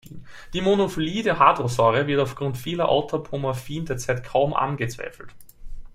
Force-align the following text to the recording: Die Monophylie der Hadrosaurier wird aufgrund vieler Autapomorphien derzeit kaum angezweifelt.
Die 0.53 0.61
Monophylie 0.61 1.21
der 1.21 1.37
Hadrosaurier 1.37 2.07
wird 2.07 2.19
aufgrund 2.21 2.57
vieler 2.57 2.89
Autapomorphien 2.89 3.85
derzeit 3.85 4.23
kaum 4.23 4.55
angezweifelt. 4.55 5.29